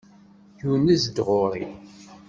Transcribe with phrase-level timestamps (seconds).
[0.61, 1.67] Yunez-d ɣur-i.